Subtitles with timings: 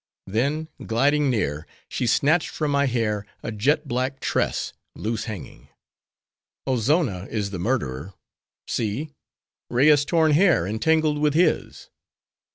[0.25, 5.67] Then, gliding near, she snatched from my hair, a jet black tress, loose hanging.
[6.65, 8.15] 'Ozonna is the murderer!
[8.67, 9.11] See!
[9.69, 11.91] Rea's torn hair entangled with his!